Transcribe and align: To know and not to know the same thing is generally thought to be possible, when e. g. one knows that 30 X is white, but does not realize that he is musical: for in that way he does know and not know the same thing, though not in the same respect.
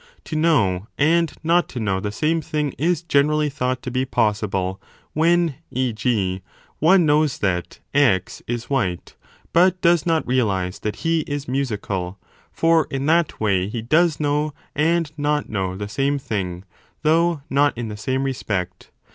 To 0.23 0.35
know 0.35 0.87
and 0.97 1.31
not 1.43 1.69
to 1.69 1.79
know 1.79 1.99
the 1.99 2.11
same 2.11 2.41
thing 2.41 2.73
is 2.79 3.03
generally 3.03 3.51
thought 3.51 3.83
to 3.83 3.91
be 3.91 4.03
possible, 4.03 4.81
when 5.13 5.57
e. 5.69 5.93
g. 5.93 6.41
one 6.79 7.05
knows 7.05 7.37
that 7.37 7.77
30 7.93 8.05
X 8.15 8.41
is 8.47 8.67
white, 8.67 9.13
but 9.53 9.79
does 9.81 10.07
not 10.07 10.25
realize 10.25 10.79
that 10.79 10.95
he 11.05 11.19
is 11.27 11.47
musical: 11.47 12.17
for 12.51 12.87
in 12.89 13.05
that 13.05 13.39
way 13.39 13.67
he 13.67 13.83
does 13.83 14.19
know 14.19 14.55
and 14.73 15.11
not 15.17 15.49
know 15.49 15.75
the 15.75 15.87
same 15.87 16.17
thing, 16.17 16.63
though 17.03 17.43
not 17.47 17.77
in 17.77 17.89
the 17.89 17.95
same 17.95 18.23
respect. 18.23 18.89